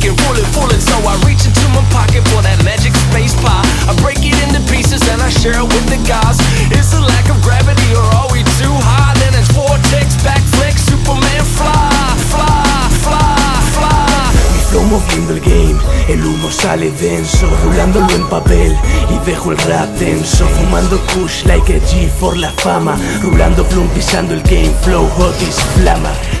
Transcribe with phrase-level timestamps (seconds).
[0.00, 0.80] can pull it, pull it.
[0.80, 3.62] So I reach into my pocket for that magic space pie.
[3.86, 6.40] I break it into pieces and I share it with the guys.
[6.72, 9.12] Is the lack of gravity or are we too high?
[9.20, 14.24] Then it's vortex, backflip, Superman fly, fly, fly, fly.
[14.56, 14.82] Mi flow
[15.30, 18.76] el game, el humo sale denso, rulándolo en papel
[19.10, 23.88] y dejo el rap denso, fumando kush like a G for la fama, rulando plum
[23.88, 26.39] pisando el game, flow hot is flama.